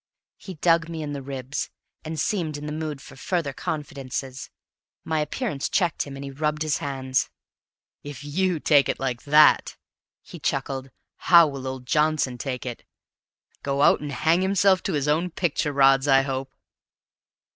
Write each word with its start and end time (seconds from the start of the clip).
He 0.37 0.55
dug 0.55 0.89
me 0.89 1.03
in 1.03 1.13
the 1.13 1.21
ribs, 1.21 1.69
and 2.03 2.19
seemed 2.19 2.57
in 2.57 2.65
the 2.65 2.71
mood 2.71 3.01
for 3.03 3.15
further 3.15 3.53
confidences. 3.53 4.49
My 5.03 5.19
appearance 5.19 5.69
checked 5.69 6.05
him, 6.07 6.15
and 6.17 6.23
he 6.25 6.31
rubbed 6.31 6.63
his 6.63 6.79
hands. 6.79 7.29
"If 8.03 8.23
you 8.23 8.59
take 8.59 8.89
it 8.89 8.99
like 8.99 9.21
that," 9.25 9.77
he 10.23 10.39
chuckled, 10.39 10.89
"how 11.17 11.45
will 11.47 11.67
old 11.67 11.85
Johnson 11.85 12.39
take 12.39 12.65
it? 12.65 12.83
Go 13.61 13.83
out 13.83 14.01
and 14.01 14.11
hang 14.11 14.41
himself 14.41 14.81
to 14.85 14.93
his 14.93 15.07
own 15.07 15.29
picture 15.29 15.71
rods, 15.71 16.07
I 16.07 16.23
hope!" 16.23 16.51